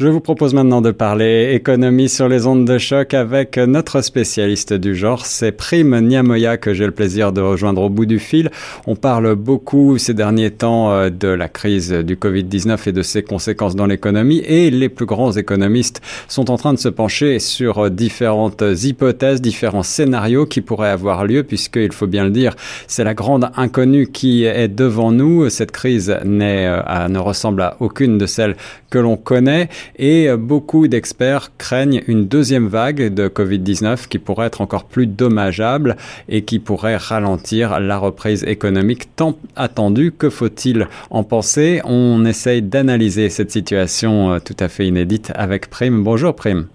[0.00, 4.72] Je vous propose maintenant de parler économie sur les ondes de choc avec notre spécialiste
[4.72, 8.50] du genre, c'est Prime Niamoya que j'ai le plaisir de rejoindre au bout du fil.
[8.86, 13.22] On parle beaucoup ces derniers temps euh, de la crise du Covid-19 et de ses
[13.22, 17.90] conséquences dans l'économie et les plus grands économistes sont en train de se pencher sur
[17.90, 22.56] différentes hypothèses, différents scénarios qui pourraient avoir lieu puisqu'il faut bien le dire,
[22.86, 25.50] c'est la grande inconnue qui est devant nous.
[25.50, 28.56] Cette crise n'est, euh, ne ressemble à aucune de celles
[28.88, 34.46] que l'on connaît et euh, beaucoup d'experts craignent une deuxième vague de Covid-19 qui pourrait
[34.46, 35.96] être encore plus dommageable
[36.28, 40.12] et qui pourrait ralentir la reprise économique tant attendue.
[40.12, 45.70] Que faut-il en penser On essaye d'analyser cette situation euh, tout à fait inédite avec
[45.70, 46.02] Prime.
[46.02, 46.66] Bonjour Prime.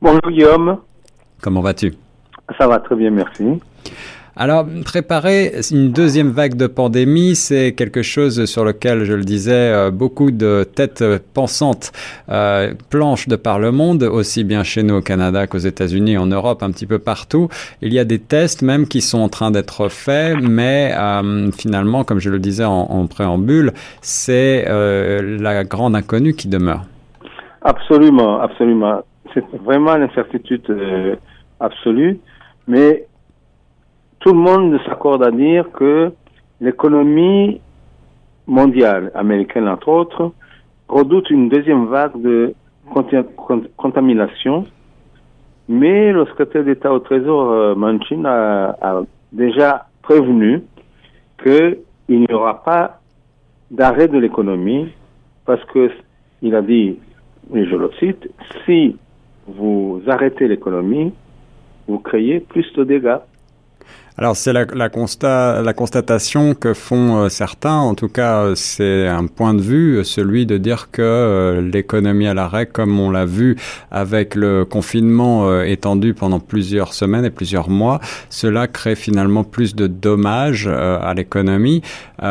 [0.00, 0.78] Bonjour Guillaume.
[1.40, 1.94] Comment vas-tu?
[2.58, 3.44] Ça va très bien, merci.
[4.40, 9.52] Alors, préparer une deuxième vague de pandémie, c'est quelque chose sur lequel, je le disais,
[9.52, 11.02] euh, beaucoup de têtes
[11.34, 11.90] pensantes
[12.28, 16.26] euh, planchent de par le monde, aussi bien chez nous au Canada qu'aux États-Unis, en
[16.26, 17.48] Europe, un petit peu partout.
[17.82, 22.04] Il y a des tests même qui sont en train d'être faits, mais euh, finalement,
[22.04, 26.84] comme je le disais en, préambule, c'est la grande inconnue qui demeure.
[27.62, 29.02] Absolument, absolument.
[29.34, 30.62] C'est vraiment l'incertitude
[31.58, 32.20] absolue,
[32.68, 33.07] mais
[34.20, 36.12] tout le monde s'accorde à dire que
[36.60, 37.60] l'économie
[38.46, 40.32] mondiale, américaine entre autres,
[40.88, 42.54] redoute une deuxième vague de
[43.76, 44.66] contamination.
[45.68, 49.02] Mais le secrétaire d'État au Trésor, euh, Manchin, a,
[49.32, 50.62] déjà prévenu
[51.42, 51.76] qu'il
[52.08, 53.00] n'y aura pas
[53.70, 54.88] d'arrêt de l'économie
[55.44, 55.90] parce que
[56.40, 56.96] il a dit,
[57.54, 58.30] et je le cite,
[58.64, 58.96] si
[59.46, 61.12] vous arrêtez l'économie,
[61.86, 63.18] vous créez plus de dégâts.
[64.20, 69.06] Alors c'est la, constat, la constatation que font euh, certains, en tout cas euh, c'est
[69.06, 73.24] un point de vue, celui de dire que euh, l'économie à l'arrêt, comme on l'a
[73.24, 73.54] vu
[73.92, 79.86] avec le confinement étendu pendant plusieurs semaines et plusieurs mois, cela crée finalement plus de
[79.86, 81.82] dommages à l'économie.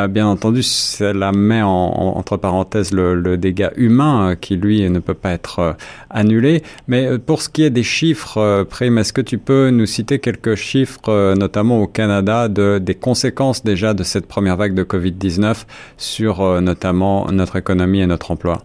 [0.09, 5.13] bien entendu, cela met en, entre parenthèses le, le dégât humain qui lui ne peut
[5.13, 5.78] pas être
[6.09, 6.63] annulé.
[6.88, 10.56] Mais pour ce qui est des chiffres, Prime, est-ce que tu peux nous citer quelques
[10.56, 15.65] chiffres, notamment au Canada de, des conséquences déjà de cette première vague de Covid-19
[15.97, 18.57] sur euh, notamment notre économie et notre emploi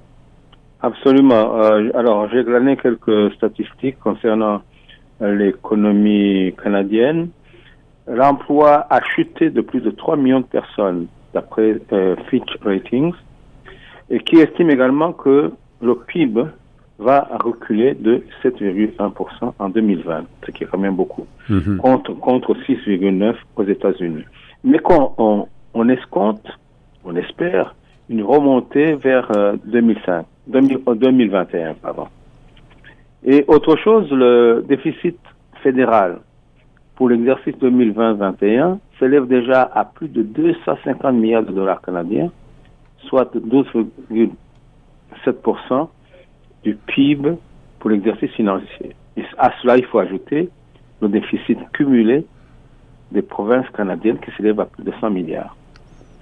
[0.80, 1.60] Absolument.
[1.60, 4.62] Euh, alors, j'ai glané quelques statistiques concernant
[5.20, 7.28] euh, l'économie canadienne.
[8.08, 11.78] L'emploi a chuté de plus de 3 millions de personnes, d'après
[12.28, 13.14] Fitch Ratings,
[14.10, 16.42] et qui estime également que le PIB
[17.02, 21.78] va reculer de 7,1% en 2020, ce qui est quand même beaucoup, mhm.
[21.78, 24.24] contre, contre 6,9% aux États-Unis.
[24.64, 26.46] Mais quand on, on, escompte,
[27.04, 27.74] on espère,
[28.08, 29.30] une remontée vers
[29.64, 32.06] 2005, euh, 2021, euh, pardon.
[33.24, 35.18] Et autre chose, le déficit
[35.62, 36.18] fédéral
[36.96, 42.30] pour l'exercice 2020-2021 s'élève déjà à plus de 250 milliards de dollars canadiens,
[43.08, 45.88] soit 12,7%
[46.62, 47.36] du PIB
[47.78, 48.94] pour l'exercice financier.
[49.16, 50.48] Et à cela, il faut ajouter
[51.00, 52.24] le déficit cumulé
[53.10, 55.56] des provinces canadiennes qui s'élève à plus de 100 milliards,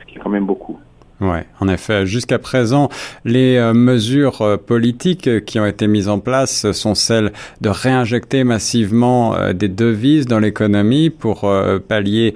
[0.00, 0.78] ce qui est quand même beaucoup.
[1.20, 2.06] Ouais, en effet.
[2.06, 2.88] Jusqu'à présent,
[3.26, 8.42] les euh, mesures euh, politiques qui ont été mises en place sont celles de réinjecter
[8.42, 11.46] massivement euh, des devises dans l'économie pour
[11.88, 12.34] pallier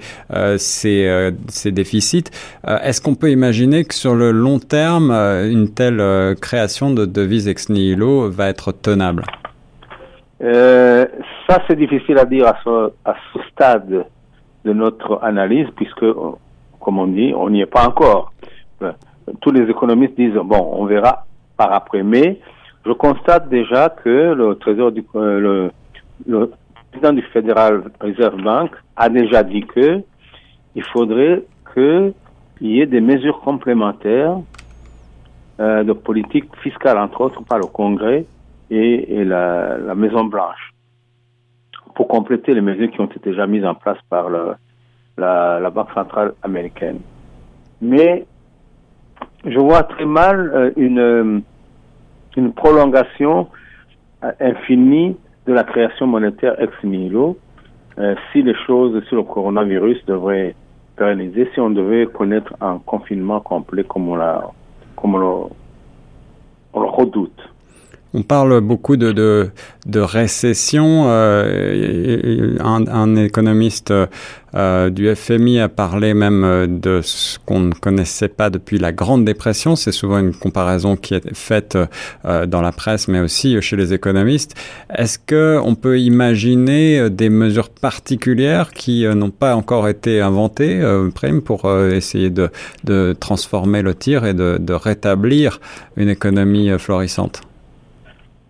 [0.57, 2.25] ces, ces, déficits.
[2.65, 7.69] Est-ce qu'on peut imaginer que sur le long terme, une telle création de devises ex
[7.69, 9.23] nihilo va être tenable?
[10.39, 14.05] Ça, c'est difficile à dire à ce stade
[14.65, 16.05] de notre analyse, puisque,
[16.79, 18.33] comme on dit, on n'y est pas encore
[19.41, 21.25] tous les économistes disent bon, on verra
[21.57, 22.03] par après.
[22.03, 22.39] Mais
[22.85, 24.57] je constate déjà que le
[25.15, 25.69] euh,
[26.91, 30.01] président du Federal Reserve Bank a déjà dit que
[30.75, 31.43] il faudrait
[31.73, 32.13] qu'il
[32.61, 34.37] y ait des mesures complémentaires
[35.59, 38.25] euh, de politique fiscale, entre autres par le Congrès
[38.69, 40.73] et, la, la, Maison Blanche,
[41.95, 45.91] pour compléter les mesures qui ont été déjà mises en place par la, la Banque
[45.93, 46.99] centrale américaine.
[47.81, 48.25] Mais
[49.45, 51.39] je vois très mal euh, une, euh,
[52.35, 53.47] une prolongation
[54.23, 55.15] euh, infinie
[55.45, 57.37] de la création monétaire ex nihilo
[58.33, 60.53] si les choses sur le coronavirus devraient
[60.97, 64.43] pérenniser, si on devait connaître un confinement complet comme on, l'a,
[64.97, 65.49] comme on
[66.77, 67.54] le redoute.
[68.17, 69.49] On parle beaucoup de, de,
[69.87, 71.03] de récession.
[71.07, 73.91] Euh, un, économiste
[74.55, 78.93] euh, du FMI a parlé même euh, de ce qu'on ne connaissait pas depuis la
[78.93, 79.75] Grande Dépression.
[79.75, 81.77] C'est souvent une comparaison qui est faite
[82.23, 84.55] euh, dans la presse, mais aussi chez les économistes.
[84.97, 90.81] Est-ce que on peut imaginer des mesures particulières qui n'ont pas encore été inventées,
[91.13, 92.49] Prime, pour essayer de,
[92.85, 95.59] de, transformer le tir et de rétablir
[95.97, 97.41] une économie florissante?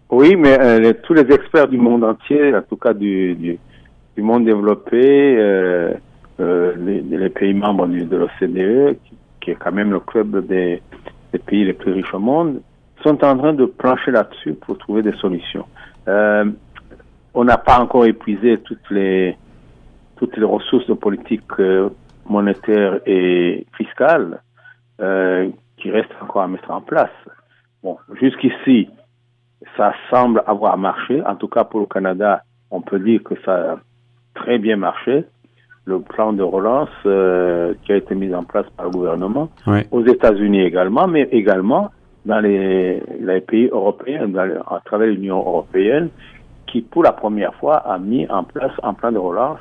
[0.09, 3.59] Oui, mais euh, tous les experts du monde entier, en tout cas du, du
[4.15, 5.93] du monde développé, euh,
[6.39, 10.81] euh, les, les, pays membres de l'OCDE, qui, qui, est quand même le club des,
[11.33, 12.61] des, pays les plus riches au monde,
[13.03, 15.65] sont en train de plancher là-dessus pour trouver des solutions.
[16.07, 16.45] Euh,
[17.33, 19.35] on n'a pas encore épuisé toutes les
[20.17, 21.89] toutes les ressources de politique euh,
[22.29, 24.41] monétaire et fiscale
[25.01, 27.11] euh, qui restent encore à mettre en place.
[27.83, 28.87] Bon, jusqu'ici,
[29.77, 31.21] ça semble avoir marché.
[31.25, 33.77] En tout cas, pour le Canada, on peut dire que ça
[34.33, 35.25] très bien marché,
[35.85, 39.49] le plan de relance euh, qui a été mis en place par le gouvernement,
[39.91, 41.91] aux États-Unis également, mais également
[42.25, 46.09] dans les, les pays européens, dans, à travers l'Union européenne,
[46.67, 49.59] qui pour la première fois a mis en place un plan de relance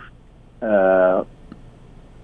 [0.63, 1.23] euh,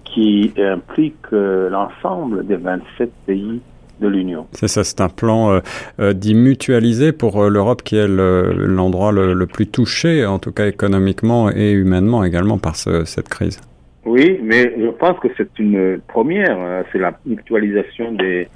[0.03, 3.61] qui implique euh, l'ensemble des 27 pays
[4.01, 4.47] de l'Union.
[4.51, 5.59] C'est ça, c'est un plan euh,
[5.99, 10.39] euh, dit mutualisé pour euh, l'Europe qui est l'endroit le, le, le, plus touché, en
[10.39, 13.61] tout cas économiquement et humainement également par ce, cette crise.
[14.05, 18.47] Oui, mais je pense que c'est une première, hein, c'est la mutualisation des,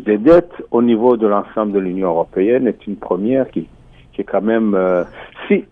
[0.00, 3.66] des dettes au niveau de l'ensemble de l'Union européenne est une première qui,
[4.12, 5.02] qui est quand même, euh,
[5.48, 5.64] si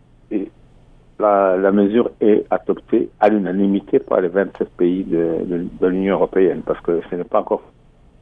[1.20, 6.14] la, la, mesure est adoptée à l'unanimité par les 27 pays de, de, de l'Union
[6.14, 7.62] européenne, parce que ce n'est pas encore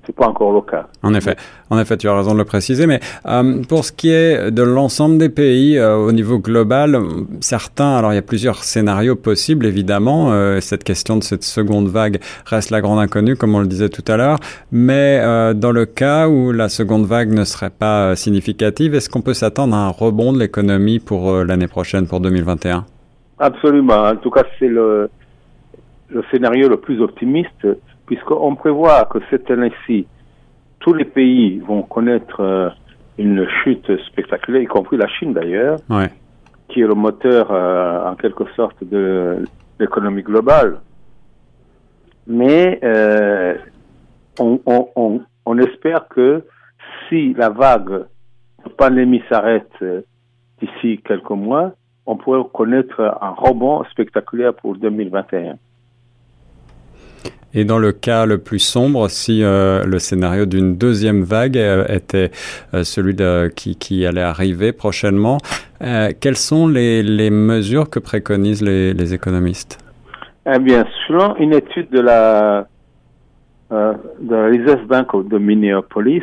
[0.07, 0.87] c'est pas encore le cas.
[1.03, 1.37] En effet,
[1.71, 2.87] en effet, tu as raison de le préciser.
[2.87, 6.99] Mais euh, pour ce qui est de l'ensemble des pays euh, au niveau global,
[7.41, 10.33] certains, alors il y a plusieurs scénarios possibles, évidemment.
[10.33, 13.89] Euh, cette question de cette seconde vague reste la grande inconnue, comme on le disait
[13.89, 14.39] tout à l'heure.
[14.73, 15.21] Mais
[15.55, 19.75] dans le cas où la seconde vague ne serait pas significative, est-ce qu'on peut s'attendre
[19.75, 22.85] à un rebond de l'économie pour l'année prochaine, pour 2021
[23.39, 24.05] Absolument.
[24.05, 25.09] En tout cas, c'est le,
[26.09, 27.67] le scénario le plus optimiste
[28.07, 30.07] puisqu'on prévoit que cette année-ci,
[30.81, 32.69] tous les pays vont connaître euh,
[33.19, 36.11] une chute spectaculaire, y compris la Chine d'ailleurs, ouais.
[36.69, 39.45] qui est le moteur euh, en quelque sorte de
[39.79, 40.81] l'économie globale.
[42.27, 43.55] Mais euh,
[44.39, 46.45] on, on, on, espère que
[47.09, 48.05] si la vague
[48.65, 49.73] de pandémie s'arrête
[50.61, 51.73] d'ici quelques mois,
[52.07, 55.57] on pourrait connaître un rebond spectaculaire pour 2021.
[57.57, 61.87] Et dans le cas le plus sombre, si euh, le scénario d'une deuxième vague euh,
[61.89, 62.33] était
[62.75, 63.15] euh, celui
[63.55, 65.39] qui, allait arriver prochainement,
[66.21, 69.79] quelles sont les, mesures que préconisent les, les économistes?
[70.53, 72.67] Eh bien, selon une étude de la,
[73.71, 76.23] de la Reserve Bank de Minneapolis,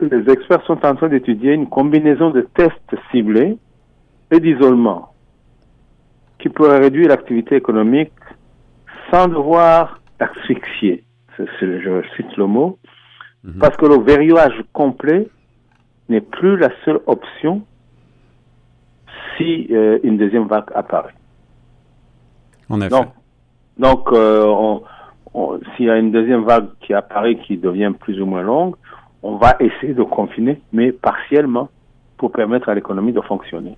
[0.00, 3.56] les experts sont en train d'étudier une combinaison de tests ciblés
[4.30, 5.12] et d'isolement
[6.38, 8.12] qui pourrait réduire l'activité économique
[9.10, 11.04] sans devoir asphyxier,
[11.38, 12.78] je cite le mot,
[13.46, 13.58] -hmm.
[13.58, 15.28] parce que le verrouillage complet
[16.08, 17.62] n'est plus la seule option
[19.36, 21.14] si euh, une deuxième vague apparaît.
[22.68, 22.90] En effet.
[22.90, 23.08] Donc,
[23.78, 24.78] donc euh,
[25.76, 28.76] s'il y a une deuxième vague qui apparaît, qui devient plus ou moins longue,
[29.22, 31.68] on va essayer de confiner, mais partiellement,
[32.16, 33.76] pour permettre à l'économie de fonctionner.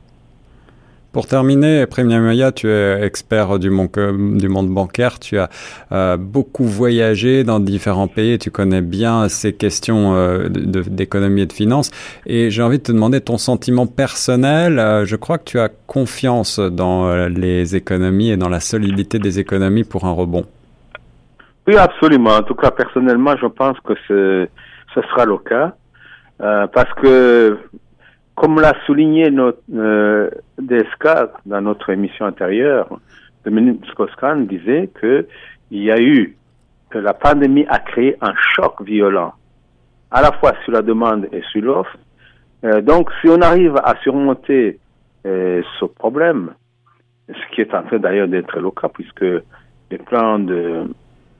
[1.12, 5.48] Pour terminer, Premier Maya, tu es expert du monde, monde bancaire, tu as
[5.90, 11.52] euh, beaucoup voyagé dans différents pays, tu connais bien ces questions euh, d'économie et de
[11.52, 11.90] finances.
[12.26, 14.78] Et j'ai envie de te demander ton sentiment personnel.
[14.78, 19.18] Euh, je crois que tu as confiance dans euh, les économies et dans la solidité
[19.18, 20.44] des économies pour un rebond.
[21.66, 22.36] Oui, absolument.
[22.36, 24.48] En tout cas, personnellement, je pense que ce
[24.94, 25.74] sera le cas.
[26.40, 27.58] Euh, parce que
[28.38, 31.08] comme l'a souligné notre euh, DSK
[31.44, 32.88] dans notre émission antérieure,
[33.44, 35.26] Dominique Skoskan disait que
[35.72, 36.36] il y a eu
[36.90, 39.32] que la pandémie a créé un choc violent,
[40.10, 41.96] à la fois sur la demande et sur l'offre.
[42.64, 44.78] Euh, donc, si on arrive à surmonter
[45.26, 46.52] euh, ce problème,
[47.28, 49.26] ce qui est en train d'ailleurs d'être le cas, puisque
[49.90, 50.84] les plans de,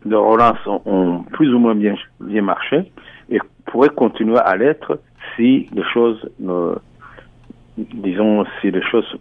[0.05, 2.90] de relance ont, ont, plus ou moins bien, bien marché
[3.31, 5.00] et pourraient continuer à l'être
[5.37, 6.75] si les choses ne,
[7.94, 9.16] disons, si les choses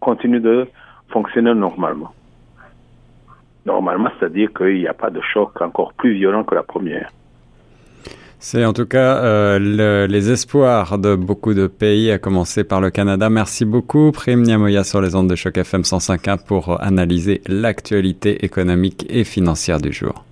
[0.00, 0.66] continuent de
[1.08, 2.12] fonctionner normalement.
[3.66, 7.10] Normalement, c'est-à-dire qu'il n'y a pas de choc encore plus violent que la première.
[8.40, 12.90] C'est en tout cas euh, les espoirs de beaucoup de pays, à commencer par le
[12.90, 13.30] Canada.
[13.30, 19.06] Merci beaucoup, Prime Niamoya sur les ondes de choc FM 105.1 pour analyser l'actualité économique
[19.08, 20.24] et financière du jour.